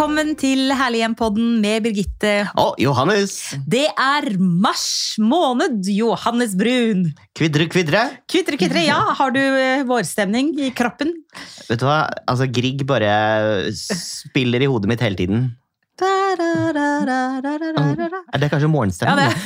[0.00, 2.30] Velkommen til Herlighjem-podden med Birgitte.
[2.56, 3.34] Og Johannes.
[3.68, 7.02] Det er mars måned, Johannes Brun.
[7.36, 8.06] Kvidre, kvidre.
[8.24, 8.96] Kvidre, kvidre, ja.
[9.18, 11.12] Har du eh, vårstemning i kroppen?
[11.68, 11.98] Vet du hva?
[12.24, 13.12] Altså, Grieg bare
[13.76, 15.50] spiller i hodet mitt hele tiden.
[16.00, 16.40] Er
[18.40, 19.20] det kanskje Ja, morgenstemmen?
[19.20, 19.36] det.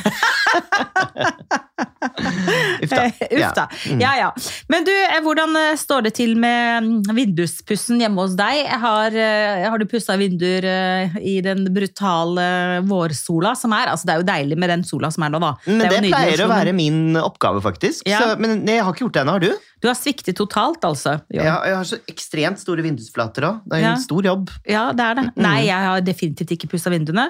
[2.85, 3.05] Uff da.
[3.31, 3.65] Uff da.
[3.91, 4.01] Mm.
[4.03, 4.29] Ja, ja.
[4.69, 8.65] Men du, eh, hvordan eh, står det til med mm, vinduspussen hjemme hos deg?
[8.83, 12.47] Har, eh, har du pussa vinduer eh, i den brutale
[12.89, 13.93] vårsola som er?
[13.93, 15.53] Altså, det er jo deilig med den sola som er nå, da.
[15.69, 18.05] Men det, det, pleier å være min oppgave, faktisk.
[18.11, 18.21] Ja.
[18.23, 19.39] Så, men jeg har ikke gjort det ennå.
[19.39, 19.71] Har du?
[19.85, 21.19] Du har sviktet totalt, altså.
[21.29, 21.41] Jo.
[21.43, 23.63] Jeg, har- jeg har så ekstremt store vindusflater òg.
[23.69, 23.95] Det er Ja.
[23.97, 24.53] en stor jobb.
[24.69, 25.25] Ja, det er det.
[25.35, 25.43] Mm.
[25.45, 27.27] Nei, jeg har definitivt ikke pussa vinduene.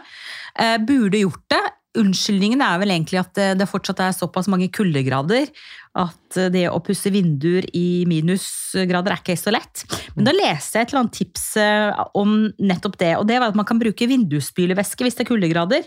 [0.58, 1.62] Eh, burde gjort det.
[2.00, 5.46] Unnskyldningen er vel egentlig at det, det fortsatt er såpass mange kuldegrader
[5.94, 9.84] at eh, det å pusse vinduer i minusgrader er ikke så lett.
[10.16, 13.52] Men da leste jeg et eller annet tips eh, om nettopp det, og det var
[13.54, 15.86] at man kan bruke vindusspylevæske hvis det er kuldegrader.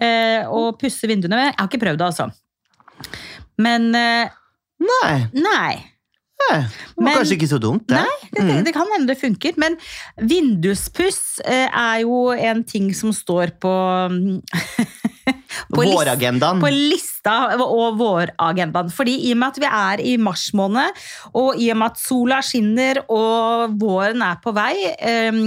[0.00, 1.52] eh, Og pusse vinduene med.
[1.52, 2.30] Jeg har ikke prøvd det, altså.
[3.60, 4.32] Men eh,
[4.76, 5.95] Nei, nei.
[6.42, 6.60] Nei.
[6.62, 8.00] det var Men- kanskje ikke så dumt, det.
[8.00, 9.78] Nei, det, det, det kan hende det funker, men
[10.16, 13.72] vinduspuss eh, er jo en ting som står på
[15.72, 16.60] på, Våragendaen.
[16.62, 18.90] på lista og våragendaen.
[18.94, 21.00] Fordi i og med at vi er i mars måned,
[21.38, 25.40] og i og med at sola skinner og våren er på vei, eh,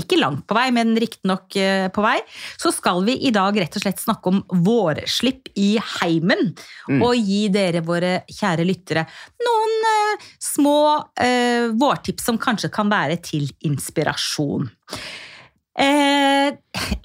[0.00, 2.16] ikke langt på vei, men riktignok eh, på vei,
[2.60, 6.52] så skal vi i dag rett og slett snakke om vårslipp i heimen.
[6.88, 7.02] Mm.
[7.04, 9.06] Og gi dere, våre kjære lyttere,
[9.44, 9.95] noen eh,
[10.42, 10.78] små
[11.20, 14.68] eh, vårtips som kanskje kan være til inspirasjon.
[15.76, 16.50] Eh,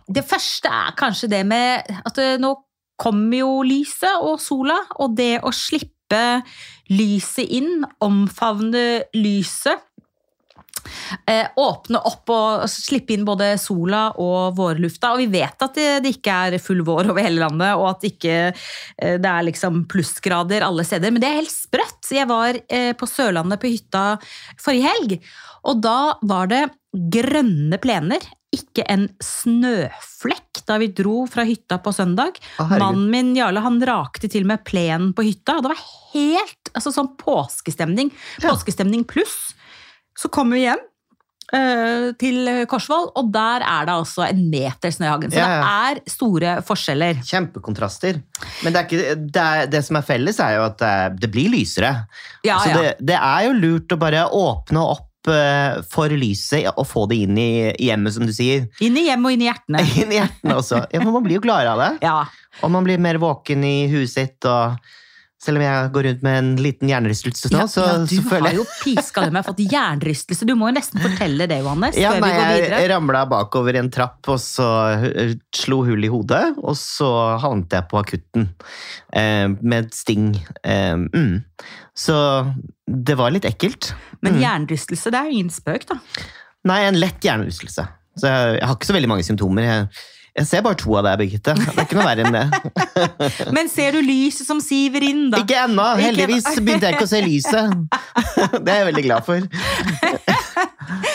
[0.07, 2.55] det første er kanskje det med at eh, nå
[3.01, 6.41] kommer jo lyset og sola, og det å slippe
[6.91, 9.87] lyset inn, omfavne lyset.
[11.29, 15.13] Eh, åpne opp og slippe inn både sola og vårlufta.
[15.13, 18.35] Og vi vet at det, ikke er full vår over hele landet, og at ikke
[18.51, 21.13] eh, det er liksom plussgrader alle steder.
[21.13, 22.11] Men det er helt sprøtt.
[22.11, 24.05] Jeg var eh, på Sørlandet på hytta
[24.61, 25.17] forrige helg,
[25.67, 25.97] og da
[26.27, 28.23] var det grønne plener.
[28.51, 32.35] Ikke en snøflekk da vi dro fra hytta på søndag.
[32.59, 32.67] Å.
[32.73, 35.57] Mannen min Jarle han rakte til og med plenen på hytta.
[35.57, 38.11] og Det var helt altså sånn påskestemning.
[38.43, 39.53] Påskestemning pluss.
[40.17, 40.81] Så kommer vi hjem
[41.55, 45.31] eh, til Korsvoll, og der er det altså en meter i hagen.
[45.31, 47.21] Så Ja, det er store forskjeller.
[47.27, 48.19] Kjempekontraster.
[48.63, 50.83] Men det, er ikke, det, er, det som er felles, er jo at
[51.19, 51.93] det, blir lysere.
[52.43, 52.81] Ja, Så ja.
[52.81, 57.21] det, det er jo lurt å bare åpne opp eh, for lyset og få det
[57.25, 58.67] inn i i hjemmet, som du sier.
[58.83, 59.85] Inn i hjemmet og inn i hjertene.
[60.03, 60.85] Inn i hjertene også.
[60.91, 61.91] Ja, for man blir jo gladere av det.
[62.11, 62.25] Ja.
[62.61, 64.43] Og man blir mer våken i huet sitt.
[64.45, 64.75] og
[65.41, 68.23] Selv om jeg går rundt med en liten hjernerystelse nå, Ja, så, ja, du så
[68.29, 70.45] føler har jo piska dem og fått jernrystelse.
[70.45, 72.29] Du må jo nesten fortelle det, Johannes, ja, nei,
[72.61, 74.67] jeg ramla bakover en trapp, og så
[75.09, 76.43] eh, slo hull i hodet.
[76.61, 77.09] Og så
[77.41, 78.45] havnet jeg på akutten
[79.17, 80.29] eh, med sting.
[80.61, 81.33] Eh, mm.
[81.97, 82.19] Så
[82.85, 83.95] det var litt ekkelt.
[84.21, 84.43] Men Mm.
[84.45, 85.97] jernrystelse, det er jo ingen spøk, da.
[86.69, 87.87] Nei, en lett hjernerystelse.
[88.21, 89.65] Så jeg, jeg har ikke så veldig mange symptomer.
[89.65, 89.87] Jeg,
[90.31, 91.53] jeg ser bare to av deg, Birgitte.
[91.59, 92.45] Det er ikke noe verre enn det.
[93.57, 95.41] Men ser du lyset som siver inn, da?
[95.43, 95.87] Ikke ennå.
[95.99, 97.75] Heldigvis begynte jeg ikke å se lyset.
[98.63, 99.43] Det er jeg veldig glad for.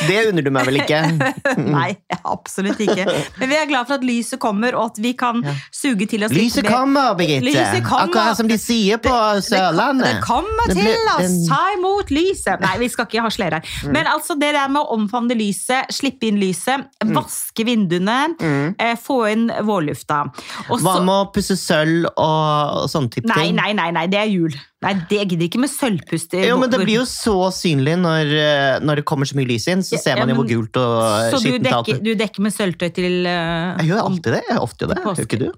[0.08, 0.98] Det unner du meg vel ikke?
[1.76, 1.90] Nei,
[2.24, 3.04] absolutt ikke.
[3.40, 5.52] Men vi er glad for at lyset kommer, og at vi kan Ja.
[5.74, 7.44] suge til oss litt Lyset mer- kommer, Birgitte.
[7.48, 8.06] Lyset kommer.
[8.08, 10.16] Akkurat som de sier på Det, Sørlandet.
[10.16, 11.34] det kommer Det til ble- oss!
[11.50, 12.60] Ta imot lyset!
[12.64, 13.74] Nei, vi skal ikke harselere her.
[13.84, 13.92] Mm.
[13.92, 18.74] Men altså det der med å omfavne lyset, slippe inn lyset, vaske vinduene, Mm.
[18.78, 20.22] eh, få inn vårlufta.
[20.68, 23.56] Hva med å pusse sølv og, og sånne type Nei, ting?
[23.56, 24.54] nei, nei, nei, det er jul.
[24.86, 26.36] Nei, det gidder ikke med sølvpust.
[26.46, 29.66] Jo, men Det blir jo så synlig når, eh, når det kommer så mye lys
[29.72, 29.82] inn.
[29.82, 30.92] Så ser man ja, jo hvor gult og
[31.34, 34.40] Så du skittent alt dekker, du dekker med sølvtøy til uh, Jeg gjør alltid det.
[34.46, 34.98] Jeg gjør ofte det.
[35.02, 35.48] Gjør ikke du?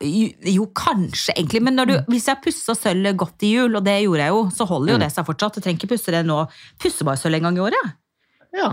[0.00, 1.60] Jo, jo, kanskje, egentlig.
[1.66, 4.38] Men når du, hvis jeg pussa sølvet godt i jul, og det gjorde jeg jo,
[4.56, 5.02] så holder jo Mm.
[5.04, 5.58] det seg fortsatt.
[5.60, 6.38] Jeg trenger ikke pusse det nå.
[6.80, 7.90] Pusser bare sølv en gang i året.
[8.56, 8.70] Ja.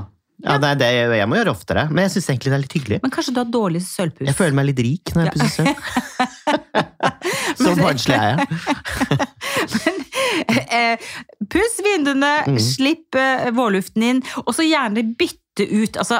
[0.47, 0.87] ja nei, det,
[1.19, 1.83] jeg må gjøre oftere.
[1.91, 2.99] Men jeg syns egentlig det er litt hyggelig.
[3.03, 4.29] Men kanskje du har dårlig sølvpuss?
[4.31, 5.35] Jeg føler meg litt rik når jeg Ja.
[5.35, 5.75] pusser sølv.
[7.57, 8.47] så barnslig er jeg.
[10.47, 10.97] Eh,
[11.49, 12.57] Puss vinduene, Mm.
[12.61, 16.19] slipp eh, vårluften inn, og så gjerne bytte ut altså,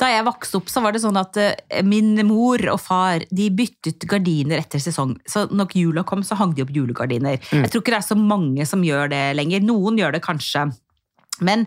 [0.00, 3.46] Da jeg vokste opp, så var det sånn at eh, min mor og far de
[3.54, 5.14] byttet gardiner etter sesong.
[5.28, 7.38] Så når jula kom, så hang de opp julegardiner.
[7.52, 7.62] Mm.
[7.62, 9.62] Jeg tror ikke det er så mange som gjør det lenger.
[9.62, 10.66] Noen gjør det kanskje.
[11.46, 11.66] Men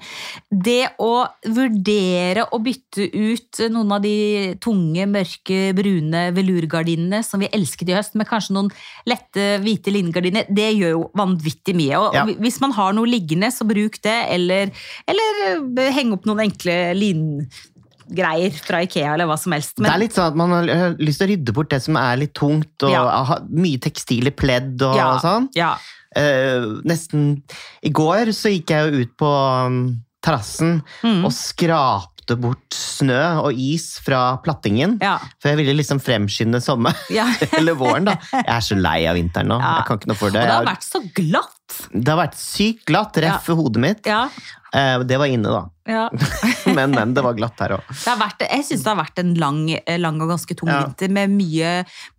[0.50, 7.50] det å vurdere å bytte ut noen av de tunge, mørke, brune velurgardinene som vi
[7.56, 8.72] elsket i høst, med kanskje noen
[9.10, 12.00] lette, hvite linnegardiner, det gjør jo vanvittig mye.
[12.00, 12.26] Og Ja.
[12.26, 14.72] Hvis man har noe liggende, så bruk det, eller,
[15.08, 19.78] eller eh, heng opp noen enkle lingreier fra Ikea, eller hva som helst.
[19.78, 22.18] det er litt sånn at man har lyst til å rydde bort det som er
[22.22, 23.06] litt tungt, og Ja.
[23.50, 25.50] mye mye tekstile pledd og ja, sånn.
[25.56, 25.76] Ja.
[26.16, 27.42] Eh, nesten
[27.84, 29.32] I går så gikk jeg jo ut på
[29.68, 29.80] um,
[30.26, 31.26] terrassen Mm.
[31.28, 34.96] og skrapte bort snø og is fra plattingen.
[35.04, 35.18] Ja.
[35.42, 37.28] For jeg ville liksom fremskynde sommer Ja.
[37.60, 38.16] eller våren, da.
[38.34, 39.60] Jeg er så lei av vinteren nå.
[39.62, 39.76] Ja.
[39.82, 40.42] Jeg kan ikke noe for det.
[40.42, 41.55] Og det har vært så glatt!
[41.92, 44.06] Det har vært sykt glatt ref hodet mitt.
[44.10, 44.28] Ja,
[44.76, 45.62] Eh, det var inne, da.
[45.88, 46.10] ja.
[46.76, 47.14] Men, men.
[47.14, 47.84] Det var glatt her òg.
[47.94, 50.68] Det har vært, jeg syns det har vært en lang, eh, lang og ganske tung
[50.68, 50.80] Ja.
[50.82, 51.70] vinter med mye,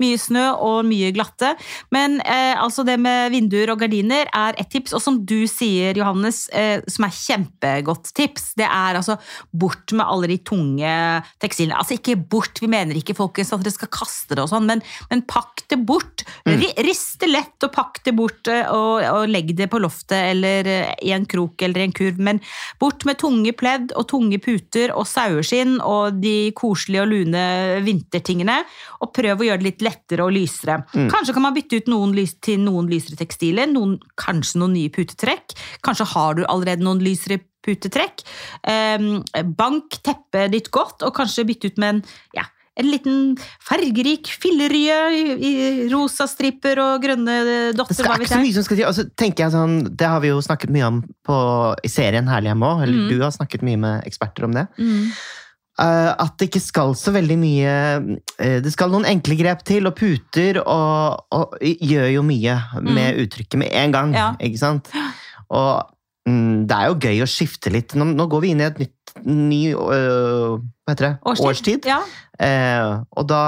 [0.01, 1.51] mye snø og mye glatte.
[1.93, 4.95] Men eh, altså det med vinduer og gardiner er et tips.
[4.97, 9.19] Og som du sier, Johannes, eh, som er kjempegodt tips, det er altså
[9.53, 10.95] bort med alle de tunge
[11.43, 11.77] tekstilene.
[11.77, 14.85] Altså ikke bort, vi mener ikke folkens at dere skal kaste det og sånn, men,
[15.11, 16.25] men pakk det bort.
[16.47, 16.65] Mm.
[16.87, 20.69] Rist det lett og pakk det bort eh, og, og legg det på loftet eller
[20.71, 22.21] eh, i en krok eller i en kurv.
[22.23, 22.41] Men
[22.81, 27.47] bort med tunge pledd og tunge puter og saueskinn og de koselige og lune
[27.87, 28.61] vintertingene.
[29.05, 30.81] Og prøv å gjøre det litt lettere og lysere.
[31.13, 33.69] Kanskje kan man bytte ut noen lys til noen lysere tekstiler.
[33.71, 35.57] Noen, kanskje noen nye putetrekk.
[35.87, 38.23] Kanskje har du allerede noen lysere putetrekk.
[38.63, 39.23] Um,
[39.59, 42.03] bank teppet ditt godt, og kanskje bytte ut med en
[42.37, 42.47] ja,
[42.77, 43.21] en liten
[43.65, 45.53] fargerik fillerye i,
[45.93, 48.03] rosa striper og grønne Det dotter.
[48.05, 48.87] hva er vet ikke så mye som skal til.
[48.91, 51.39] Og så tenker jeg sånn, Det har vi jo snakket mye om på,
[51.83, 52.83] i serien Herlig hjemme òg.
[52.85, 53.09] Eller Mm.
[53.09, 54.67] du har snakket mye med eksperter om det.
[54.79, 55.11] Mm.
[55.79, 57.73] Uh, at det ikke skal så veldig mye
[58.41, 63.19] uh, Det skal noen enkle grep til, og puter og, og gjør jo mye med
[63.21, 64.09] uttrykket med en gang.
[64.13, 64.17] Mm.
[64.17, 64.29] Ja.
[64.41, 64.89] Ikke sant?
[65.53, 65.85] Og
[66.29, 67.93] mm, det er jo gøy å skifte litt.
[67.95, 71.15] Nå, nå går vi inn i et nytt ny, øh, hva heter det?
[71.25, 71.87] Årstid.
[71.89, 72.01] Ja.
[72.39, 73.43] Eh, og da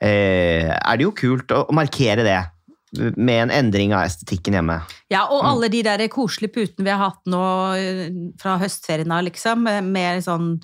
[0.00, 2.38] eh, er det jo kult å, å markere det
[3.20, 4.78] med en endring av estetikken hjemme.
[5.12, 5.48] Ja, og Mm.
[5.50, 7.42] alle de der koselige putene vi har hatt nå
[7.76, 8.08] eh,
[8.40, 10.54] fra høstferien av, liksom, med sånn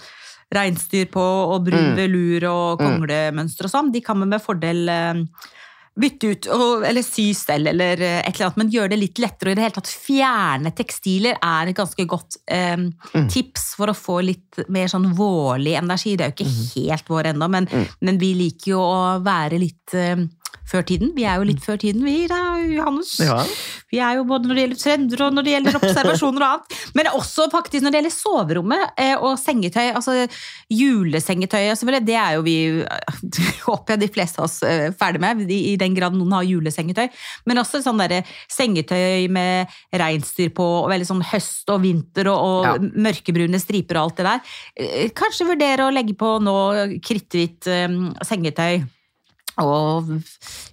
[0.55, 1.97] reinsdyr på og brun Mm.
[1.97, 2.87] velur og Mm.
[2.87, 5.25] konglemønster og sånn, de kan vi med fordel eh,
[5.95, 6.47] bytte ut,
[6.89, 9.59] eller sy selv, eller eh, et eller annet, men gjøre det litt lettere, og i
[9.61, 13.29] det hele tatt fjerne tekstiler er et ganske godt um, Mm.
[13.31, 16.17] tips for å få litt mer sånn vårlig energi.
[16.17, 16.89] Det er jo ikke Mm.
[16.91, 17.69] helt vår ennå, men,
[18.01, 20.17] men vi liker jo å være litt eh,
[20.69, 21.11] før tiden.
[21.17, 22.39] Vi er jo litt før tiden, vi da,
[22.71, 23.15] Johannes.
[23.21, 23.41] Ja.
[23.93, 26.79] Vi er jo både når det gjelder trender og når det gjelder observasjoner og annet.
[26.97, 29.91] Men også faktisk når det gjelder soverommet eh, og sengetøy.
[29.95, 30.17] Altså
[30.73, 32.57] julesengetøy og så videre, det er jo vi
[33.69, 36.47] håper jeg de fleste av oss eh, ferdig med, i i den grad noen har
[36.47, 37.07] julesengetøy.
[37.49, 38.23] Men også sånn derre
[38.53, 42.75] sengetøy med reinsdyr på, og veldig sånn høst og vinter og, og Ja.
[42.81, 44.53] mørkebrune striper og alt det der.
[44.77, 46.55] Eh, Kanskje vurdere å legge på nå
[47.05, 48.83] kritthvitt um, sengetøy.
[49.63, 50.11] Og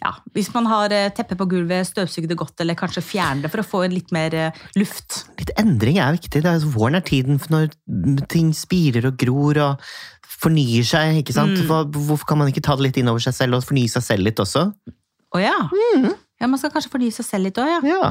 [0.02, 3.52] ja, hvis man har teppet teppe på gulvet, støvsuge det godt, eller kanskje fjerner det
[3.54, 5.26] for å få litt mer eh, luft.
[5.40, 6.42] Litt endring er viktig.
[6.44, 9.92] Det er, våren er tiden for når ting spirer og gror og
[10.42, 11.22] fornyer seg.
[11.22, 11.62] ikke sant?
[11.62, 11.92] Mm.
[11.96, 14.28] Hvorfor kan man ikke ta det litt inn over seg selv og fornye seg selv
[14.28, 14.68] litt også?
[15.32, 15.58] Å ja.
[16.42, 16.48] ja.
[16.48, 17.82] Man skal kanskje fornye seg selv litt òg, ja.
[17.88, 18.10] Ja,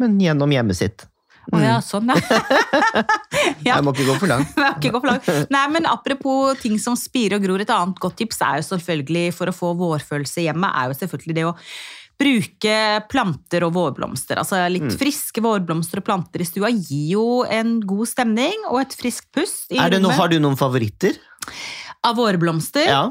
[0.00, 1.09] men gjennom hjemmet sitt.
[1.50, 2.16] Å ja, sånn, ja.
[3.66, 3.76] ja.
[3.76, 4.52] Jeg må ikke gå for langt.
[4.54, 5.30] Jeg må ikke gå for langt.
[5.50, 9.24] Nei, men Apropos ting som spirer og gror, et annet godt tips er jo selvfølgelig
[9.34, 11.56] for å få vårfølelse hjemme, er jo selvfølgelig det å
[12.20, 12.74] bruke
[13.08, 14.36] planter og vårblomster.
[14.42, 14.96] Altså Litt Mm.
[15.00, 19.72] friske vårblomster og planter i stua gir jo en god stemning og et friskt pust
[19.72, 21.16] i det noe, har du noen favoritter?
[22.04, 22.86] Av vårblomster?
[22.86, 23.02] Ja.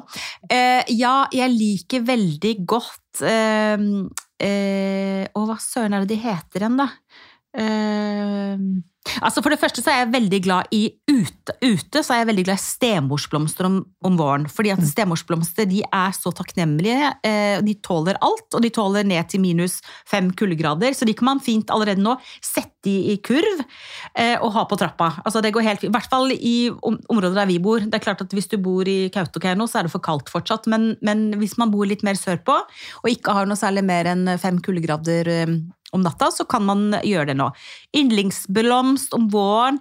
[0.50, 3.78] Eh, ja, jeg liker veldig godt eh,
[4.46, 6.88] eh, Å, hva søren er det de heter igjen, da?
[7.58, 8.60] Eh,
[9.26, 11.56] altså For det første så er jeg veldig glad i ute.
[11.66, 14.46] Ute så er jeg veldig glad i stemorsblomster om, om våren.
[14.52, 17.14] Fordi at stemorsblomster de er så takknemlige.
[17.26, 20.94] Uh, de tåler alt, og de tåler ned til minus fem kuldegrader.
[20.94, 24.78] Så de kan man fint allerede nå sette i, i kurv uh, og ha på
[24.80, 25.10] trappa.
[25.26, 25.88] Altså det går helt.
[25.88, 27.82] I hvert fall i om, områder der vi bor.
[27.82, 30.70] Det er klart at Hvis du bor i Kautokeino, så er det for kaldt fortsatt.
[30.70, 32.62] Men, men hvis man bor litt mer sørpå,
[33.02, 35.58] og ikke har noe særlig mer enn fem kuldegrader eh,
[35.94, 37.50] om natta, så kan man gjøre det nå.
[37.98, 39.80] Yndlingsblomst om våren.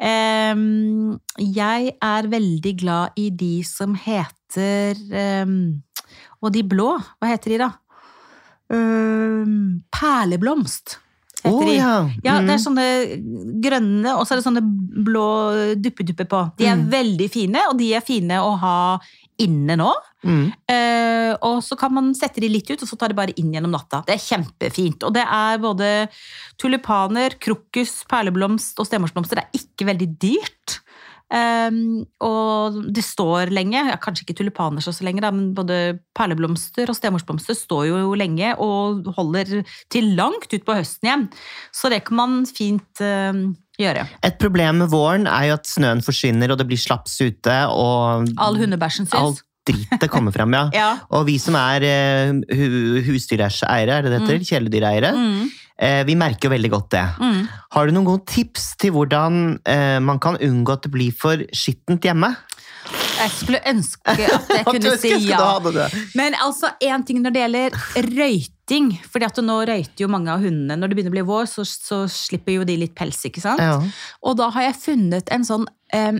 [0.00, 5.82] Ehm, jeg er veldig glad i de som heter ehm,
[6.42, 7.70] Og de blå, hva heter de da?
[8.72, 10.98] Ehm, perleblomst.
[11.44, 11.74] Heter de.
[11.76, 11.92] ja.
[12.24, 12.64] Ja, det er Mm.
[12.66, 14.62] sånne grønne, og så er det sånne
[15.04, 16.40] blå duppedupper på.
[16.58, 16.90] De er Mm.
[16.90, 18.98] veldig fine, og de er fine å ha
[19.42, 19.90] inne nå.
[20.26, 20.46] Mm.
[20.70, 23.54] Uh, og så kan man sette de litt ut, og så ta de bare inn
[23.54, 24.02] gjennom natta.
[24.06, 25.06] Det er kjempefint.
[25.06, 25.90] Og det er både
[26.60, 29.40] tulipaner, krokus, perleblomst og stemorsblomster.
[29.40, 30.80] Det er ikke veldig dyrt.
[31.30, 36.00] Um, og det står lenge, ja, kanskje ikke tulipaner så, så lenge, da, men både
[36.18, 39.60] perleblomster og stemorsblomster står jo lenge og holder
[39.94, 41.28] til langt ut på høsten igjen.
[41.70, 43.52] Så det kan man fint um,
[43.86, 44.06] gjøre.
[44.26, 48.28] Et problem med våren er jo at snøen forsvinner, og det blir slaps ute, og
[48.38, 49.40] All hundebæsjen syns.
[49.40, 49.46] Dritt
[49.92, 50.62] dritet kommer frem, ja.
[50.74, 50.90] Ja.
[51.14, 54.44] Og vi som er uh, hu husdyreiere, er det det heter?
[54.48, 57.04] Kjæledyreiere, Mm, eh, vi merker jo veldig godt det.
[57.20, 57.42] mm.
[57.76, 61.44] Har du noen gode tips til hvordan eh, man kan unngå at det blir for
[61.52, 62.32] skittent hjemme?
[63.20, 64.18] Jeg skulle ønske at
[64.48, 65.58] jeg kunne si ja.
[65.60, 65.88] det, det.
[66.16, 67.76] Men altså, én ting når det gjelder
[68.70, 68.90] røyting.
[69.10, 70.76] fordi at nå røyter jo mange av hundene.
[70.78, 73.24] Når det begynner å bli vår, så, så slipper jo de litt pels.
[73.26, 73.60] ikke sant?
[73.60, 73.80] Ja.
[74.22, 76.12] Og da har jeg funnet en sånn eh,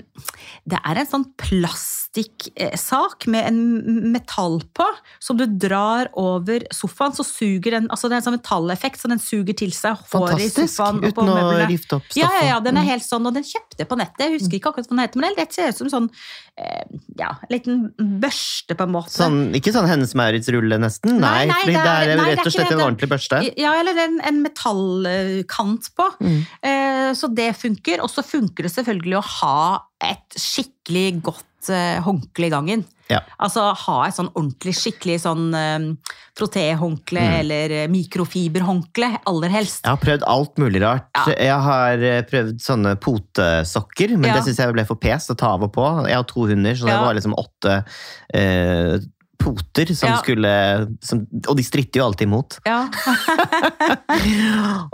[0.67, 3.61] Det er en sånn plastikksak med en
[4.13, 4.87] metall på,
[5.23, 7.15] som du drar over sofaen.
[7.15, 10.43] Så suger den altså Det er en sånn metalleffekt, så den suger til seg håret
[10.43, 11.01] i sofaen.
[11.01, 12.43] på uten å rifte opp Ja, stoffet.
[12.43, 14.25] ja, ja, den er helt sånn, og den kjøpte jeg på nettet.
[14.27, 16.11] Jeg husker ikke akkurat hva den heter, men det ser ut som en sånn
[16.59, 16.85] eh,
[17.21, 17.79] ja, en liten
[18.21, 19.15] børste, på en måte.
[19.15, 21.19] Sånn, ikke sånn Hennes Maurits-rulle, nesten?
[21.21, 23.09] Nei, nei, nei, det det er- er, nei, det er rett og slett en ordentlig
[23.13, 23.43] børste.
[23.61, 26.09] Ja, eller en, en metallkant på.
[26.21, 26.41] Mm.
[26.63, 28.01] Eh, Så det funker.
[28.05, 29.61] Og så funker det selvfølgelig å ha
[30.01, 32.85] et skikkelig godt eh, håndkle i gangen.
[33.11, 33.19] Ja.
[33.43, 35.89] Altså ha et sånn ordentlig skikkelig sånn eh,
[36.39, 37.35] frottéhåndkle Mm.
[37.41, 39.83] eller mikrofiberhåndkle, aller helst.
[39.85, 41.11] Jeg har prøvd alt mulig rart.
[41.19, 41.35] Ja.
[41.35, 44.35] Jeg har prøvd sånne potesokker, men Ja.
[44.39, 45.85] det syns jeg ble for pes å ta av og på.
[46.07, 47.85] Jeg har to hunder, så det var liksom åtte
[48.33, 48.99] eh,
[49.41, 50.19] poter som Ja.
[50.23, 50.51] skulle
[51.03, 52.59] som, Og de stritter jo alltid imot.
[52.69, 52.85] Ja.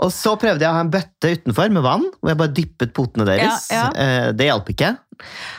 [0.03, 2.93] Og så prøvde jeg å ha en bøtte utenfor med vann, hvor jeg bare dyppet
[2.97, 3.69] potene deres.
[3.73, 4.93] Ja, Eh, Det hjalp ikke.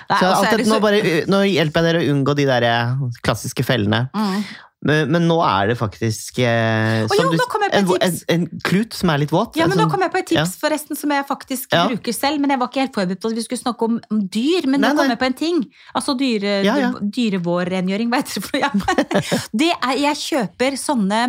[0.09, 2.93] Nei, Så, alltid, så nå, bare, nå hjelper jeg dere å unngå de der eh,
[3.27, 4.05] klassiske fellene.
[4.15, 4.45] Mm.
[4.87, 9.11] Men, men nå er det faktisk eh, som jo, du- en, en, en klut som
[9.11, 9.57] er litt våt.
[9.59, 11.89] Ja, men men Nå sånn- kom jeg på et tips forresten som jeg faktisk Ja.
[11.91, 12.39] bruker selv.
[12.41, 14.69] Men jeg var ikke helt forberedt på at vi skulle snakke om, om dyr.
[14.71, 15.59] Men Nei, nå kom jeg på en ting.
[15.99, 16.93] Altså dyre, Ja, ja.
[17.03, 18.61] dyrevårrengjøring, hva heter det?
[18.63, 18.71] Ja.
[19.65, 21.25] Det er, jeg kjøper sånne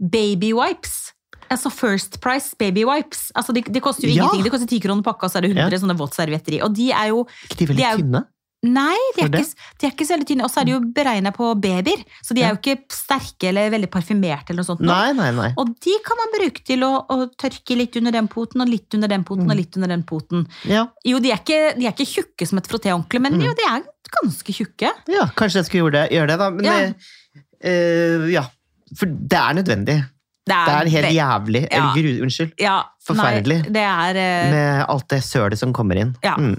[0.00, 1.12] baby wipes.
[1.52, 3.28] Altså First Price baby wipes.
[3.36, 4.24] Altså de, de koster jo Ja.
[4.24, 4.42] ingenting.
[4.48, 6.62] De koster ti kroner pakka, så er det 100 sånne våtservietter i.
[6.64, 8.24] Og de er jo ikke de veldig de er tynne?
[8.66, 10.44] Nei, de er, ikke, de er ikke så veldig tynne.
[10.46, 12.02] Og så er de jo beregna på babyer.
[12.24, 14.80] Så de er jo ikke sterke eller veldig parfymerte eller noe sånt.
[14.86, 15.48] Nei, nei, nei.
[15.60, 18.94] Og de kan man bruke til å, å tørke litt under den poten, og litt
[18.98, 19.50] under den poten, Mm.
[19.54, 20.46] og litt under den poten.
[20.66, 23.46] Ja, Jo, de er ikke, de er ikke tjukke som et frottéhåndkle, men Mm.
[23.46, 23.82] jo, de er
[24.20, 24.90] ganske tjukke.
[25.08, 26.50] ja, kanskje jeg skulle gjøre det, gjøre det da.
[26.50, 26.92] Men Ja.
[27.62, 28.44] eh, ja.
[28.96, 29.96] For det er nødvendig.
[30.46, 31.62] Det er helt jævlig.
[31.72, 31.92] Ja.
[31.96, 32.52] Eller unnskyld.
[32.62, 33.64] ja, forferdelig.
[33.64, 34.50] Nei, det er uh...
[34.52, 36.12] Med alt det sølet som kommer inn.
[36.22, 36.36] Ja.
[36.38, 36.56] Mm.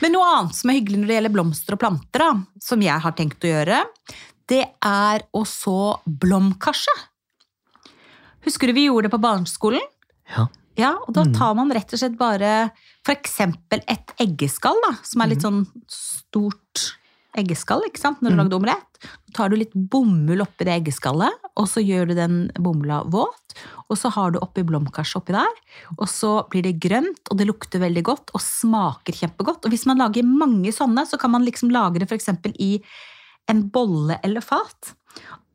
[0.00, 2.30] Men noe annet som er hyggelig når det gjelder blomster og planter, da,
[2.62, 3.80] som jeg har tenkt å gjøre,
[4.46, 6.94] det er å så blomkarse.
[8.46, 9.82] Husker du vi gjorde det på barneskolen?
[10.36, 10.46] Ja.
[10.76, 11.32] Ja, og da Mm.
[11.34, 12.70] tar man rett og slett bare
[13.08, 16.96] eksempel et eggeskall, da, som er litt sånn stort
[17.36, 18.42] eggeskall, ikke sant, når du Mm.
[18.44, 18.98] lagde omelett.
[19.28, 23.54] Så tar du litt bomull oppi det eggeskallet, og så gjør du den bomulla våt,
[23.90, 25.54] og så har du oppi blomkars oppi der,
[25.98, 29.64] og så blir det grønt, og det lukter veldig godt, og smaker kjempegodt.
[29.64, 32.80] Og hvis man lager mange sånne, så kan man liksom lage det eksempel i
[33.48, 34.94] en bolle eller fat.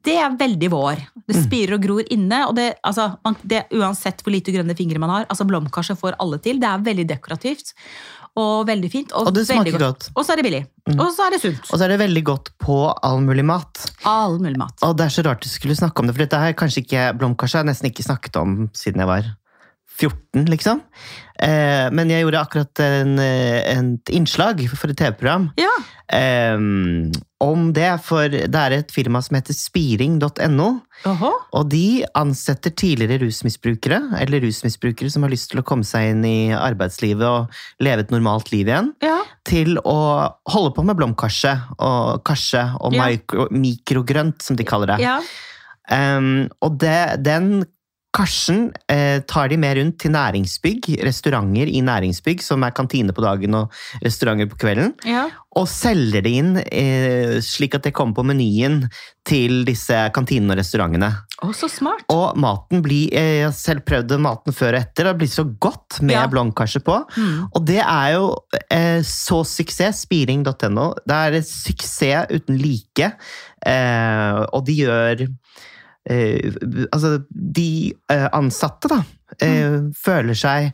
[0.04, 0.96] Det er veldig vår.
[1.28, 1.44] Det Mm.
[1.46, 2.48] spirer og gror inne.
[2.48, 5.26] og det, altså, man, det, Uansett hvor lite grønne fingre man har.
[5.30, 6.58] altså Blomkarset får alle til.
[6.58, 7.74] Det er veldig dekorativt
[8.40, 9.12] og veldig fint.
[9.12, 10.08] Og, Og det smaker godt.
[10.16, 10.62] Og så er det billig.
[10.88, 11.00] Mm.
[11.04, 11.60] Og så er det sunt.
[11.68, 13.84] Og så er det veldig godt på all mulig mat.
[14.08, 14.76] All mulig mat.
[14.88, 17.10] Og det er så rart du skulle snakke om det, for dette har kanskje ikke
[17.20, 19.32] blomkarse har jeg nesten ikke snakket om siden jeg var
[20.02, 20.82] 14, liksom.
[21.42, 25.72] Eh, men jeg gjorde akkurat en, eh, et innslag for et TV-program Ja.
[26.14, 26.58] eh,
[27.42, 30.68] om det, for det er et firma som heter spiring.no.
[31.58, 36.24] Og de ansetter tidligere rusmisbrukere, eller rusmisbrukere som har lyst til å komme seg inn
[36.30, 37.50] i arbeidslivet og
[37.82, 39.24] leve et normalt liv igjen, Ja.
[39.44, 43.08] til å holde på med blomkarse og karse og Ja.
[43.10, 45.00] mikro, mikrogrønt, som de kaller det.
[45.02, 45.20] ja.
[45.92, 47.66] Um, og det, den
[48.12, 53.24] karsen eh, tar de med rundt til næringsbygg, restauranter i næringsbygg, som er kantine på
[53.24, 53.72] dagen og
[54.04, 55.30] restauranter på kvelden, ja.
[55.56, 58.82] og selger det inn eh, slik at det kommer på menyen
[59.28, 61.12] til disse kantinene og restaurantene.
[61.42, 62.04] Oh, så smart.
[62.12, 65.38] Og maten blir, eh, jeg har selv prøvd maten før og etter, det har blitt
[65.38, 66.28] så godt med Ja.
[66.28, 67.00] blomkarse på.
[67.16, 67.48] Mm.
[67.56, 68.36] Og det er jo
[68.70, 70.92] eh, så suksess, spiring.no.
[71.08, 73.14] Det er suksess uten like.
[73.66, 75.28] Eh, og de gjør
[76.10, 76.54] eh,
[76.92, 79.02] Altså, de eh, ansatte, da,
[79.42, 80.72] eh, føler seg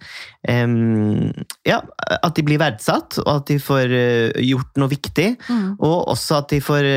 [1.67, 1.81] Ja,
[2.24, 5.27] at de blir verdsatt, og at de får eh, gjort noe viktig.
[5.50, 5.74] Mm.
[5.84, 6.88] Og også at de får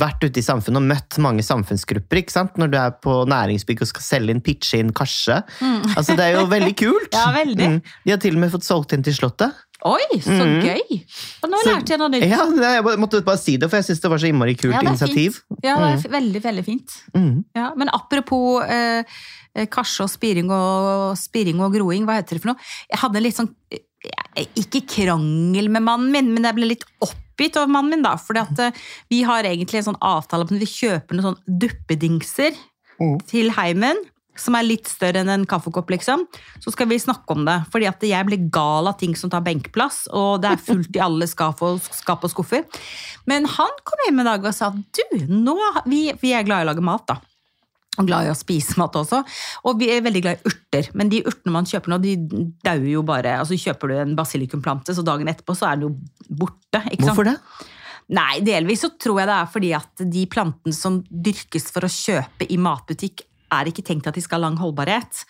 [0.00, 2.18] vært ute i samfunnet og møtt mange samfunnsgrupper.
[2.22, 2.58] ikke sant?
[2.58, 5.38] Når du er på næringsbygg og skal selge inn, pitche inn kasje.
[5.94, 7.12] Altså, Det er jo veldig kult!
[7.16, 7.68] Ja, veldig.
[7.76, 7.78] Mm.
[8.04, 9.54] De har til og med fått solgt inn til Slottet.
[9.84, 10.62] Oi, så Mm.
[10.64, 11.04] gøy!
[11.44, 12.22] Og nå Så- lærte jeg noe nytt.
[12.28, 14.80] Ja, Jeg måtte bare si det, for jeg syns det var så innmari kult Ja,
[14.80, 15.34] initiativ.
[15.34, 15.60] fint.
[15.62, 16.12] Ja, det er mm.
[16.12, 16.90] veldig, veldig fint.
[17.14, 17.44] Mm.
[17.54, 19.02] Ja, men apropos eh,
[19.54, 22.56] eh, karse og spiring og, spiring og groing, hva heter det for noe?
[22.90, 23.78] Jeg hadde litt sånn eh,
[24.56, 28.16] Ikke krangel med mannen min, men jeg ble litt oppgitt over mannen min, da.
[28.16, 28.72] Fordi eh,
[29.10, 32.54] vi har egentlig en sånn avtale om at vi kjøper noen sånn duppedingser
[33.00, 33.18] Mm.
[33.26, 33.96] til heimen.
[34.40, 36.26] Som er litt større enn en kaffekopp, liksom.
[36.62, 37.58] Så skal vi snakke om det.
[37.72, 41.02] Fordi at jeg blir gal av ting som tar benkplass, og det er fullt i
[41.02, 42.66] alle skap og, skap og skuffer.
[43.30, 45.56] Men han kom hjem en dag og sa du, nå
[45.88, 47.20] vi, vi er glad i å lage mat, da.
[47.96, 49.22] Og glad i å spise mat også.
[49.68, 50.90] Og vi er veldig glad i urter.
[50.98, 52.16] Men de urtene man kjøper nå, de
[52.64, 53.38] dauer jo bare.
[53.40, 56.82] altså Kjøper du en basilikumplante, så dagen etterpå så er den jo borte.
[56.90, 57.14] ikke sant?
[57.14, 57.38] Hvorfor det?
[58.16, 61.90] Nei, delvis så tror jeg det er fordi at de plantene som dyrkes for å
[61.90, 65.22] kjøpe i matbutikk, er ikke tenkt at de skal ha lang holdbarhet.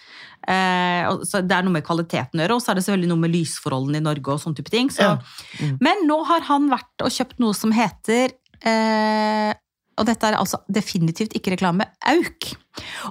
[0.48, 3.24] Eh, så det er noe med kvaliteten å gjøre, og så er det selvfølgelig noe
[3.24, 4.28] med lysforholdene i Norge.
[4.32, 4.88] og sånne type ting.
[4.92, 5.02] Så.
[5.02, 5.14] Ja.
[5.60, 5.76] Mm.
[5.84, 8.26] Men nå har han vært og kjøpt noe som heter
[8.62, 9.52] eh,
[9.96, 11.84] Og dette er altså definitivt ikke reklame.
[12.04, 12.56] Auk.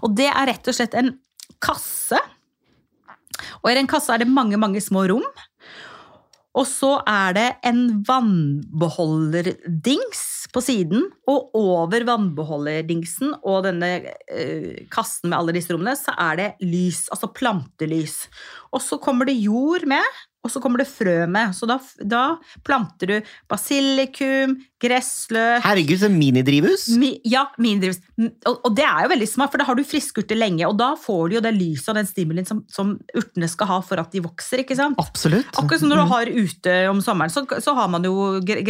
[0.03, 1.11] Og det er rett og slett en
[1.63, 2.19] kasse.
[3.63, 5.25] Og i den kassa er det mange, mange små rom.
[6.55, 13.91] Og så er det en vannbeholderdings på siden, og over vannbeholderdingsen og denne
[14.31, 18.21] eh, kassen med alle disse rommene, så er det lys, altså plantelys.
[18.71, 21.55] Og så kommer det jord med, og så kommer det frø med.
[21.57, 22.23] Så da, da
[22.65, 26.83] planter du basilikum, gressløk Herregud, så minidrivhus!
[27.01, 27.99] Mi, ja, minidrivhus.
[28.19, 30.77] Mm, Og, og det er jo veldig smart, for da har du friskurter lenge, og
[30.79, 34.01] da får du jo det lyset og den stimulien som, som urtene skal ha for
[34.01, 34.61] at de vokser.
[34.63, 34.99] ikke sant?
[35.01, 35.49] Absolutt.
[35.57, 38.13] Akkurat som når du har ute om sommeren, så, så har man jo
[38.45, 38.61] gre-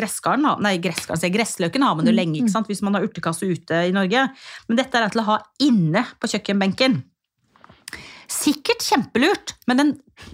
[0.64, 2.70] nei, gresskaren, sier gressløken har man jo lenge, ikke sant?
[2.72, 4.28] hvis man har urtekasse ute i Norge.
[4.70, 7.02] Men dette er til å ha inne på kjøkkenbenken.
[8.32, 9.92] Sikkert kjempelurt, men den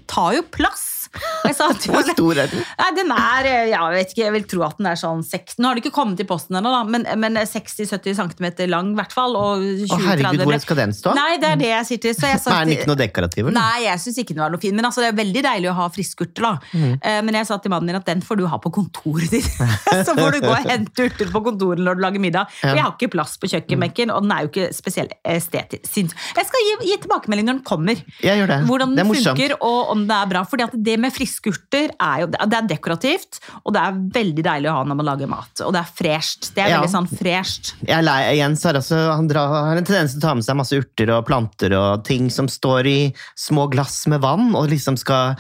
[0.07, 1.00] tar jo plass.
[1.51, 2.61] Hvor stor er den?
[2.79, 5.57] Nei, den er, eh, jeg vet ikke, jeg vil tro at den er sånn 6,
[5.59, 9.15] Nå har det ikke kommet i posten ennå, men, men 60-70 cm lang i hvert
[9.15, 9.35] fall.
[9.39, 11.13] Og Å herregud, 20-30 hvor skal den stå?
[11.17, 12.15] Nei, det er det jeg sier til.
[12.17, 13.50] Så jeg sa Er den ikke noe dekorativ?
[13.50, 13.57] eller?
[13.59, 14.75] Nei, jeg syns ikke den var noe fin.
[14.77, 16.53] Men altså, det er veldig deilig å ha friskurter, da.
[16.71, 16.93] Mm.
[17.27, 19.50] Men jeg sa til mannen min at den får du ha på kontoret ditt.
[20.07, 22.51] Så får du gå og hente urter på kontoret når du lager middag.
[22.61, 22.77] For Ja.
[22.79, 26.15] jeg har ikke plass på kjøkkenbenken, og den er jo ikke spesielt estetisk.
[26.37, 28.00] Jeg skal gi, gi tilbakemelding når den kommer.
[28.24, 28.59] Jeg gjør det.
[28.69, 30.43] Hvordan det den er funker, og om det er bra.
[30.47, 34.70] Fordi at det med friskurter er jo det er dekorativt, og det er veldig deilig
[34.72, 35.64] å ha når man lager mat.
[35.66, 36.51] Og det er fresht.
[36.55, 36.79] Det er Ja.
[36.79, 37.74] veldig sånn fresht.
[37.81, 40.46] Jeg er lei, Jens har, altså, han drar, har en tendens til å ta med
[40.48, 43.00] seg masse urter og planter og ting som står i
[43.37, 45.35] små glass med vann, og liksom skal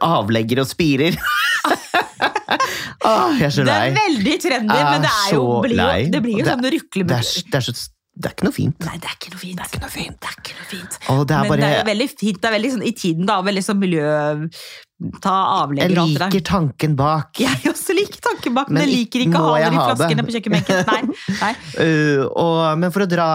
[0.00, 1.16] avlegger og spirer.
[3.04, 6.10] Åh, jeg er så Det er veldig trendy, er men det, er jo, blir jo,
[6.14, 7.74] det blir jo Det- sånn rykle Det er, det, er så,
[8.16, 8.78] det er ikke noe fint.
[8.86, 9.56] Nei, det er ikke noe fint.
[9.58, 10.16] Det er ikke noe fint.
[10.20, 10.98] Det er ikke noe fint.
[11.00, 12.40] Det er Men bare, det er veldig fint.
[12.40, 13.40] Det er veldig sånn i tiden, da.
[13.42, 14.06] Veldig sånn miljø...
[15.20, 16.30] Ta jeg avlegger og alt det der.
[16.30, 17.30] liker tanken bak.
[17.42, 19.82] Jeg også liker tanken bak, men Men jeg liker ikke å ha jeg det i
[19.88, 20.86] flaskene på kjøkkenbenken.
[20.86, 21.00] Nei.
[21.40, 21.50] Nei.
[21.74, 23.26] Uh, og, men for å dra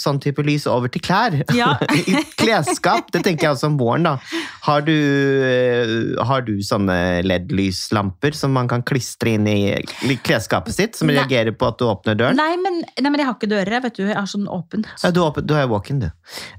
[0.00, 1.74] sånn type lys over til klær Ja.
[2.08, 4.08] I Klesskap, det tenker jeg også om våren.
[4.08, 4.40] da.
[4.64, 6.98] Har du, uh, har du sånne
[7.28, 11.20] LED-lyslamper som man kan klistre inn i klesskapet sitt, som Nei.
[11.20, 12.40] reagerer på at du åpner døren?
[12.40, 14.04] Nei, men, nei, men jeg har ikke dører, jeg, vet du.
[14.08, 14.88] Jeg har sånn åpent.
[15.04, 15.22] Ja, du,
[15.54, 16.10] er walk-in, du.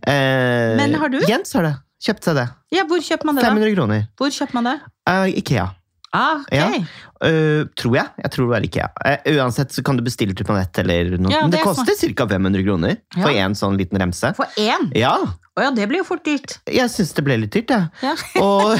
[0.05, 1.19] Uh, Men har du?
[1.27, 1.75] Jens har det.
[1.99, 2.47] Kjøpt seg det.
[2.71, 3.51] Ja, hvor kjøper man det, da?
[3.51, 4.07] 500 kroner.
[4.19, 4.77] Hvor kjøper man det?
[5.09, 5.67] Uh, Ikea.
[6.15, 6.55] Ah, ok.
[6.55, 6.67] Ja.
[7.21, 8.09] Uh, tror jeg.
[8.23, 8.87] Jeg tror det var Ikea.
[9.03, 11.33] Uh, uansett så kan du bestille det på nett, eller noe.
[11.33, 12.25] Ja, det det koster koster ca.
[12.31, 14.31] 500 kroner for én en sånn liten remse.
[14.39, 14.89] For én?
[14.97, 15.17] Ja,
[15.59, 16.55] Å ja, det blir jo fort dyrt.
[16.71, 17.91] jeg syns det ble litt dyrt, jeg.
[18.05, 18.15] Ja.
[18.39, 18.79] Og,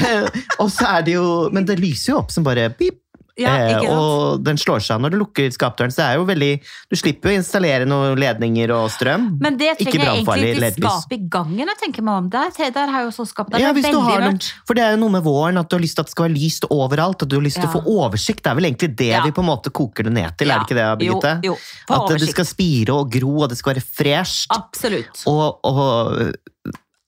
[0.64, 3.02] og så er det jo Men det lyser jo opp som bare pip.
[3.38, 5.92] Ja, eh, og den slår seg av når du lukker skapdøren.
[5.94, 6.50] Så det er jo veldig
[6.90, 9.28] Du slipper å installere noen ledninger og strøm.
[9.40, 10.96] Men det trenger jeg egentlig ikke LED-lys.
[11.04, 11.70] skap i gangen.
[11.70, 12.30] Jeg tenker meg om.
[12.32, 13.52] Der, der har jo så skap.
[13.54, 15.76] Ja, det hvis du har noen, for det er jo noe med våren at du
[15.78, 17.22] har lyst til at det skal være lyst overalt.
[17.22, 17.72] At du har lyst til Ja.
[17.72, 18.42] å få oversikt.
[18.42, 20.68] Det er vel egentlig det vi på en måte koker det ned til, er det
[20.68, 21.34] ikke det, Birgitte?
[21.44, 21.94] Jo, jo.
[21.94, 24.50] at At det skal spire og gro, og det skal være fresht.
[24.50, 25.22] Absolutt.
[25.26, 26.32] Og, og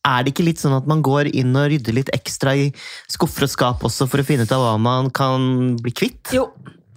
[0.02, 2.68] er det ikke litt sånn at man går inn og rydder litt ekstra i
[3.10, 6.34] skuffer og skap også for å finne ut av hva man kan bli kvitt?
[6.34, 6.50] Jo.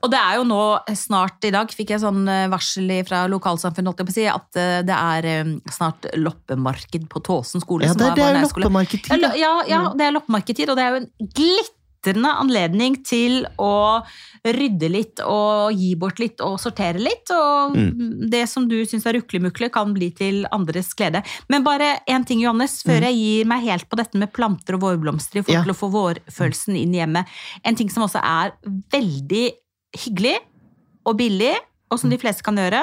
[0.05, 0.61] Og det er jo nå
[0.93, 5.27] snart i dag, fikk jeg sånn eh, varsel fra lokalsamfunnet, si, at eh, det er
[5.31, 7.87] eh, snart loppemarked på Tåsen skole.
[7.89, 9.25] Ja, det, er, det er loppemarkedtid.
[9.41, 11.09] Ja, ja, det er loppemarkedtid, og det er jo en
[12.05, 14.01] glitrende anledning til å
[14.45, 17.29] rydde litt og gi bort litt og sortere litt.
[17.33, 17.75] Og
[18.29, 21.23] det som du syns er ruklemukle, kan bli til andres glede.
[21.49, 24.85] Men bare én ting, Johannes, før jeg gir meg helt på dette med planter og
[24.85, 25.63] vårblomster i forhold Ja.
[25.63, 27.25] til å få vårfølelsen inn i hjemmet.
[27.63, 28.53] En ting som også er
[28.91, 29.51] veldig
[30.05, 30.37] hyggelig
[31.05, 31.55] og billig,
[31.91, 32.81] og som de fleste kan gjøre,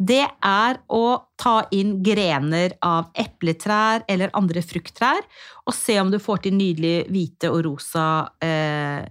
[0.00, 1.04] det er å
[1.40, 5.26] ta inn grener av epletrær eller andre frukttrær,
[5.66, 8.06] og se om du får til nydelige hvite og rosa
[8.40, 9.04] eh,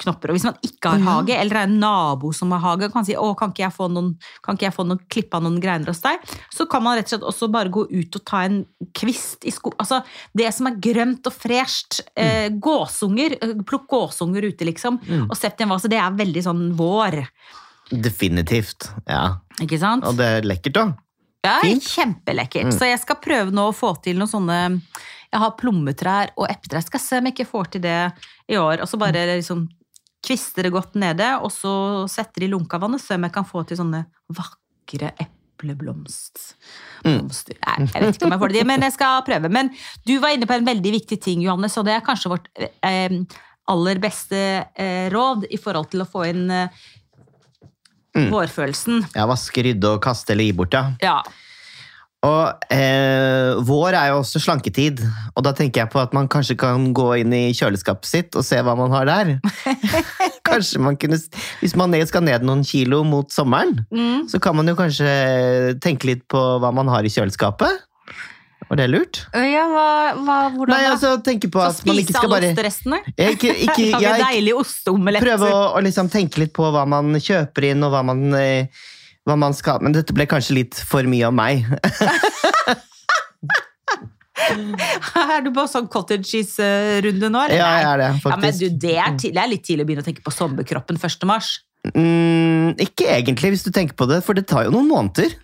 [0.00, 0.32] knopper.
[0.32, 3.04] Og hvis man ikke har hage, eller er en nabo som har hage, og kan
[3.04, 5.60] si å, kan ikke jeg få noen, kan ikke jeg få noen klipp av noen
[5.60, 6.24] greiner hos deg,
[6.56, 8.62] så kan man rett og slett også bare gå ut og ta en
[8.96, 9.74] kvist i sko...
[9.76, 10.00] Altså,
[10.32, 12.00] det som er grønt og fresht.
[12.16, 13.36] Eh, gåsunger.
[13.44, 15.02] eh, Plukk gåsunger ute, liksom.
[15.04, 15.26] Mm.
[15.28, 15.92] Og sett i en vase.
[15.92, 17.20] Det er veldig sånn vår.
[17.90, 18.90] Definitivt.
[19.08, 19.40] Ja.
[19.60, 20.06] Ikke sant?
[20.06, 20.84] Og det er lekkert, da.
[21.44, 21.86] Ja, Fint.
[21.88, 22.68] kjempelekkert.
[22.68, 22.76] Mm.
[22.76, 24.58] Så jeg skal prøve nå å få til noen sånne
[25.30, 26.82] Jeg har plommetrær og epletrær.
[26.82, 27.98] Skal se om jeg ikke får til det
[28.50, 28.82] i år.
[28.82, 29.68] Og så bare liksom
[30.26, 31.72] kvister det godt nede, og så
[32.10, 34.02] setter de i lunka vannet, se om jeg kan få til sånne
[34.36, 36.42] vakre epleblomst.
[37.04, 37.14] Mm.
[37.14, 37.56] Blomster.
[37.62, 39.52] Nei, jeg vet ikke om jeg får det til, men jeg skal prøve.
[39.56, 39.70] Men
[40.04, 43.16] du var inne på en veldig viktig ting, Johannes, og det er kanskje vårt eh,
[43.70, 44.40] aller beste
[44.74, 46.88] eh, råd i forhold til å få inn eh,
[48.16, 48.30] Mm.
[48.32, 49.04] vårfølelsen.
[49.14, 50.88] Ja, Vaske, rydde og kaste eller gi bort, ja.
[51.04, 51.20] Ja.
[52.20, 54.98] Og eh, vår er jo også slanketid,
[55.32, 58.44] og da tenker jeg på at man kanskje kan gå inn i kjøleskapet sitt og
[58.44, 59.30] se hva man har der.
[60.50, 61.16] kanskje man kunne,
[61.62, 64.28] Hvis man skal ned noen kilo mot sommeren, Mm.
[64.28, 67.86] så kan man jo kanskje tenke litt på hva man har i kjøleskapet.
[68.70, 69.18] Var det lurt?
[69.34, 73.00] Ja, hva, hva, hvordan Nei, altså tenke på Så at man ikke spise alle osterestene?
[73.32, 75.24] Ikke, ikke, jeg, jeg, deilig osteomelett.
[75.26, 78.86] prøve å, å liksom tenke litt på hva man kjøper inn, og hva man, eh,
[79.26, 81.66] hva man skal Men dette ble kanskje litt for mye av meg.
[84.50, 87.42] Er du på sånn cottage cheese-runde nå?
[87.44, 87.58] eller?
[87.58, 88.62] Ja, jeg er det, Ja, men faktisk.
[88.62, 91.26] du, det, er tidlig, det er litt tidlig å begynne å tenke på sommerkroppen 1.
[91.28, 91.50] mars.
[91.94, 95.36] Mm, ikke egentlig, hvis du tenker på det, for det tar jo noen måneder.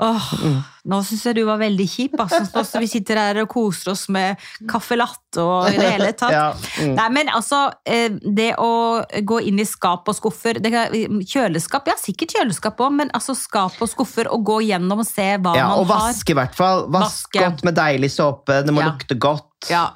[0.00, 0.58] Åh, Mm.
[0.88, 2.12] Nå syns jeg du var veldig kjip.
[2.22, 2.78] Altså.
[2.80, 4.38] Vi sitter her og koser oss med
[4.70, 6.32] caffè latte og i det hele tatt.
[6.32, 6.92] Ja, mm.
[6.94, 10.94] Nei, men altså, eh, det å gå inn i skap og skuffer det kan,
[11.28, 15.26] Kjøleskap, ja, sikkert kjøleskap òg, men altså skap og skuffer og gå gjennom og se
[15.36, 16.86] hva Ja, man og vaske i hvert fall.
[16.88, 17.42] Vask Vaske.
[17.44, 18.92] godt med deilig såpe, det må Ja.
[18.94, 19.68] lukte godt.
[19.68, 19.90] Ja.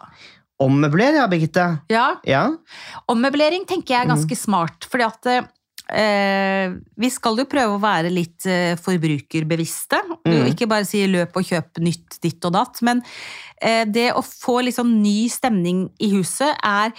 [0.61, 1.81] Ommøbler, ja, Birgitte.
[1.91, 2.17] ja.
[2.27, 2.51] Ja.
[3.09, 5.43] Ommøblering tenker jeg er ganske smart, fordi at eh,
[5.93, 10.01] vi skal jo prøve å være litt eh, forbrukerbevisste.
[10.25, 10.47] Mm.
[10.53, 13.03] Ikke bare si løp og kjøp nytt ditt og datt, men
[13.61, 16.95] eh, det å få sånn ny stemning i huset er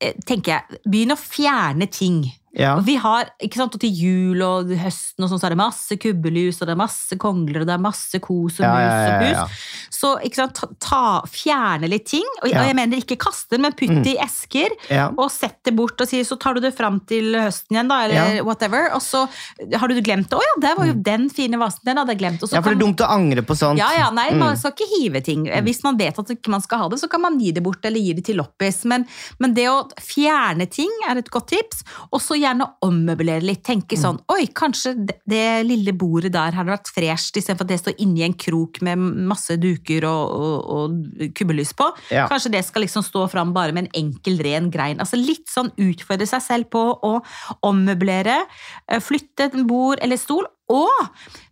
[0.00, 2.22] eh, tenker jeg, Begynn å fjerne ting.
[2.56, 2.76] Ja.
[2.78, 5.58] Og Vi har, ikke sant, og Til jul og høsten og sånn, så er det
[5.60, 8.82] masse kubbelus og det er masse kongler og det er masse kos og Ja, mus
[8.82, 9.36] ja, ja, og ja, pus.
[9.36, 9.90] ja.
[9.98, 12.24] Så ikke sant, ta, fjerne litt ting.
[12.42, 12.60] Og, Ja.
[12.62, 14.02] og jeg mener ikke kaste men putt Mm.
[14.04, 15.08] det i esker Ja.
[15.16, 18.00] og sett det bort og si så tar du det fram til høsten igjen, da,
[18.04, 18.42] eller Ja.
[18.44, 18.90] whatever.
[18.94, 19.28] Og så
[19.74, 20.38] har du glemt det.
[20.38, 22.40] Å ja, der var jo den fine vasen, den hadde jeg glemt.
[22.52, 23.78] Ja, for det er dumt å angre på sånt.
[23.78, 24.38] ja, ja, nei, Mm.
[24.38, 25.44] man skal ikke hive ting.
[25.46, 27.98] Hvis man vet at man skal ha det, så kan man gi det bort eller
[28.00, 28.84] gi det til loppis.
[28.84, 29.06] Men,
[29.38, 31.82] men det å fjerne ting er et godt tips.
[32.12, 33.62] Og så gjerne ommøblere litt.
[33.66, 34.02] Tenke Mm.
[34.02, 37.94] sånn Oi, kanskje det, det lille bordet der hadde vært fresht, istedenfor at det står
[38.04, 41.88] inni en krok med masse duker og, og, og kubbelys på.
[42.10, 42.26] Ja.
[42.30, 44.98] Kanskje det skal liksom stå fram bare med en enkel, ren grein.
[45.00, 47.14] Altså Litt sånn utfordre seg selv på å
[47.62, 48.40] ommøblere.
[48.88, 50.46] eh, Flytte et bord eller stol.
[50.68, 51.10] Og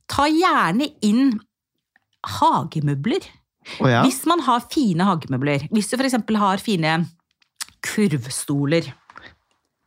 [0.09, 1.41] ta gjerne inn
[2.41, 3.25] hagemøbler.
[3.81, 4.03] Oh, ja.
[4.05, 6.15] Hvis man har fine hagemøbler, hvis du f.eks.
[6.39, 7.07] har fine
[7.87, 8.93] kurvstoler,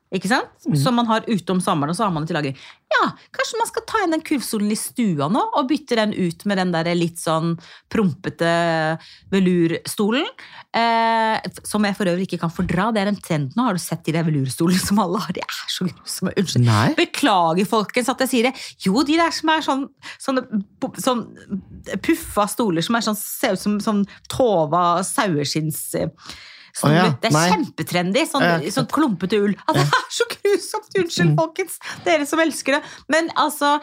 [0.09, 0.49] ikke sant?
[0.65, 0.75] Mm.
[0.81, 2.55] som man har utom sommeren, og så har man det til lagring.
[2.89, 6.45] Ja, kanskje man skal ta inn den kurvstolen i stua nå, og bytte den ut
[6.49, 7.53] med den der litt sånn
[7.93, 8.49] prompete
[9.29, 10.25] velurstolen.
[10.73, 12.89] Eh, som jeg for øvrig ikke kan fordra.
[12.93, 13.67] Det er en trend nå.
[13.67, 15.37] Har du sett de der velurstolene som alle har?
[15.37, 16.33] De er så grusomme.
[16.41, 16.65] Unnskyld.
[16.65, 16.87] Nei.
[16.97, 18.67] Beklager, folkens, at jeg sier det.
[18.85, 20.63] Jo, de der som er sånn, sånne,
[20.97, 21.27] sånn
[22.05, 25.83] puffa stoler som er sånn, ser ut som sånn Tova saueskinns
[26.84, 27.49] Å ja, Det er nei.
[27.51, 28.23] kjempetrendy.
[28.29, 29.55] Sånn, Ja, sånn klumpete ull.
[29.67, 30.89] Ja, det er så grusomt!
[30.89, 31.03] Mm.
[31.03, 31.77] Unnskyld, folkens.
[32.05, 32.82] Dere som elsker det.
[33.10, 33.75] Men altså,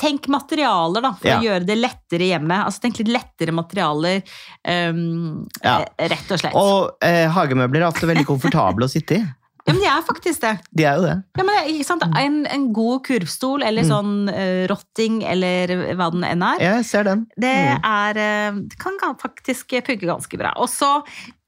[0.00, 1.38] tenk materialer, da, for Ja.
[1.40, 2.64] å gjøre det lettere hjemme.
[2.64, 4.22] Altså, tenk litt lettere materialer,
[4.68, 5.84] um, Ja.
[5.98, 6.54] rett og slett.
[6.54, 9.26] Og eh, hagemøbler er ofte veldig komfortable å sitte i.
[9.68, 10.50] Ja, men de er faktisk det.
[10.74, 11.22] De er jo det.
[11.36, 12.14] Ja, men?
[12.16, 13.90] En, en god kurvstol, eller Mm.
[13.90, 17.26] sånn uh, rotting, eller hva den enn er, Ja, jeg ser den.
[17.38, 17.84] det Mm.
[17.84, 20.54] er uh, Det kan faktisk funke ganske bra.
[20.56, 21.04] Og så,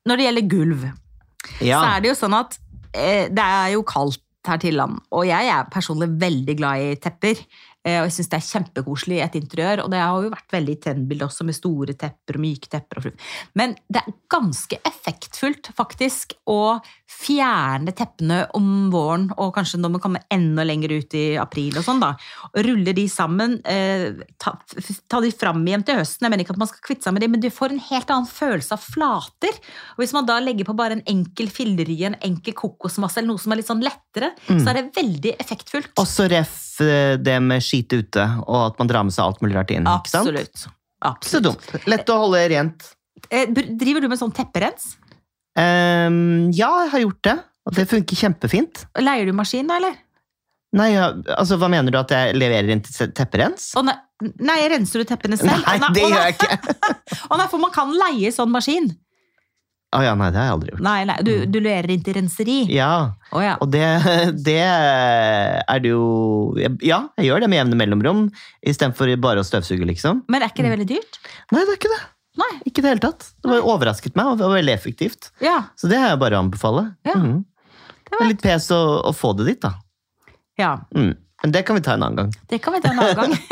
[0.08, 0.84] når det gjelder gulv,
[1.60, 1.80] Ja.
[1.80, 2.58] så er det jo sånn at
[2.94, 6.94] eh, det er jo kaldt her til land, og jeg er personlig veldig glad i
[6.98, 7.38] tepper.
[7.84, 9.80] Eh, Og jeg syns det er kjempekoselig i et interiør.
[9.84, 13.06] Og det har jo vært veldig i trendbildet også, med store tepper og myke tepper.
[13.06, 13.12] og.
[13.58, 16.78] Men det er ganske effektfullt, faktisk, å
[17.12, 21.84] fjerne teppene om våren, og kanskje når man kommer enda lenger ut i april og
[21.86, 22.12] sånn, da.
[22.50, 24.08] Og rulle de sammen, eh,
[24.42, 24.54] ta,
[25.12, 26.26] ta de fram igjen til høsten.
[26.26, 28.10] Jeg mener ikke at man skal kvitte seg med de, men du får en helt
[28.14, 29.60] annen følelse av flater.
[29.96, 33.42] Og hvis man da legger på bare en enkel fillerie, en enkel kokosmasse, eller noe
[33.42, 35.92] som er litt sånn lettere, så er det veldig effektfullt.
[36.02, 39.56] Også ref eh, det med skite ute, og at man drar med seg alt mulig
[39.60, 39.86] rart inn.
[39.86, 40.26] sant?
[40.32, 40.66] Absolutt.
[41.26, 41.86] Så dumt.
[41.90, 42.90] Lett å holde rent.
[43.30, 44.96] Eh, Driver du med sånn tepperens?
[45.60, 47.36] Ehm, ja, jeg har gjort det.
[47.68, 48.86] Og det funker kjempefint.
[48.98, 49.98] Leier du maskin, da, eller?
[50.72, 51.98] Nei, ja, altså, Hva mener du?
[52.00, 53.68] At jeg leverer inn til tepperens?
[53.76, 53.94] Å nei,
[54.40, 55.60] nei, renser du teppene selv?
[55.66, 56.90] Nei, nei, det gjør jeg ikke.
[57.30, 58.88] å nei, for man kan leie sånn maskin.
[59.92, 60.82] Å ja, nei, det har jeg aldri gjort.
[60.86, 62.58] Nei, nei, du, du leverer inn til renseri.
[62.72, 62.92] Ja,
[63.32, 63.54] Oh, ja.
[63.64, 63.84] og det,
[64.48, 66.02] det er det jo
[66.84, 68.24] Ja, jeg gjør det med jevne mellomrom,
[68.64, 70.24] istedenfor bare å støvsuge, liksom.
[70.32, 71.20] Men er ikke det veldig dyrt?
[71.52, 72.00] Nei, det er ikke det.
[72.40, 72.50] Nei.
[72.64, 73.26] Ikke i det hele tatt.
[73.44, 75.30] Det var overrasket meg, og det var veldig effektivt.
[75.44, 75.58] Ja.
[75.76, 76.86] Så det har jeg bare å anbefale.
[77.08, 77.18] Ja.
[77.20, 77.42] Mm.
[78.08, 79.74] Det er litt pes å, å få det dit, da.
[80.60, 80.74] ja.
[80.96, 81.12] Mm.
[81.42, 82.34] Men det kan vi ta en annen gang.
[82.48, 83.32] Det kan vi ta en annen gang.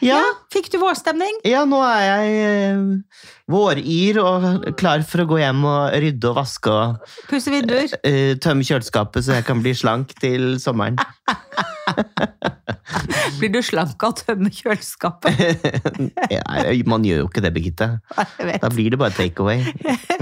[0.00, 1.42] Ja, Ja, Fikk du vårstemning?
[1.44, 3.18] ja nå er jeg eh,
[3.52, 4.46] våryr og
[4.80, 7.92] klar for å gå hjem og rydde og vaske og Pusse vinduer?
[8.08, 10.96] eh, tømme kjøleskapet så jeg kan bli slank til sommeren.
[13.38, 15.40] Blir du slank av å tømme kjøleskapet?
[16.20, 17.88] Nei, man gjør jo ikke det, Birgitte.
[18.10, 19.62] Da blir det bare take away.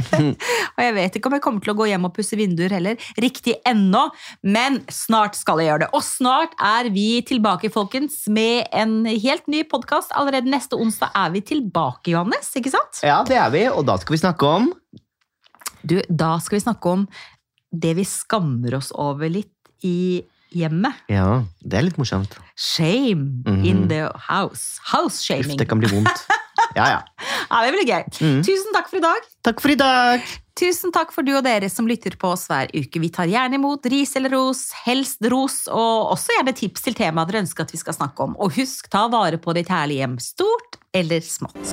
[0.77, 3.09] Og jeg vet ikke om jeg kommer til å gå hjem og pusse vinduer heller,
[3.21, 4.09] riktig ennå,
[4.47, 5.91] men snart skal jeg gjøre det.
[5.97, 10.15] Og snart er vi tilbake, folkens, med en helt ny podkast.
[10.19, 13.03] Allerede neste onsdag er vi tilbake, Johannes, ikke sant?
[13.07, 14.73] Ja, det er vi, og da skal vi snakke om
[15.89, 17.05] Du, da skal vi snakke om
[17.71, 19.55] det vi skammer oss over litt
[19.87, 20.25] i
[20.55, 20.95] hjemmet.
[21.09, 22.37] Ja, det er litt morsomt.
[22.57, 23.65] Shame Mhm.
[23.65, 24.79] in the house.
[24.93, 25.57] House-shaming.
[25.59, 26.27] det kan bli vondt.
[26.77, 27.01] Ja, ja.
[27.51, 28.03] Ja, det blir gøy.
[28.21, 28.43] Mm.
[28.45, 29.23] Tusen takk for i dag.
[29.43, 30.21] Takk for i dag!
[30.59, 33.01] Tusen takk for du og dere som lytter på oss hver uke.
[33.01, 37.31] Vi tar gjerne imot ris eller ros, helst ros, og også gjerne tips til temaer
[37.31, 38.37] dere ønsker at vi skal snakke om.
[38.39, 41.73] Og husk, ta vare på ditt herlige hjem, stort eller smått.